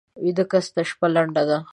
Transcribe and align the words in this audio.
ویده 0.23 0.45
کس 0.51 0.65
ته 0.73 0.81
شپه 0.89 1.07
لنډه 1.15 1.41
وي 1.47 1.57